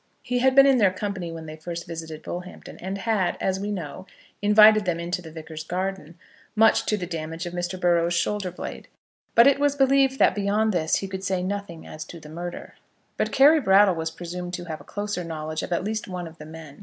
[0.23, 3.69] He had been in their company when they first visited Bullhampton, and had, as we
[3.69, 4.07] know,
[4.41, 6.17] invited them into the Vicar's garden,
[6.55, 7.79] much to the damage of Mr.
[7.79, 8.87] Burrows' shoulder blade;
[9.35, 12.73] but it was believed that beyond this he could say nothing as to the murder.
[13.15, 16.39] But Carry Brattle was presumed to have a closer knowledge of at least one of
[16.39, 16.79] the men.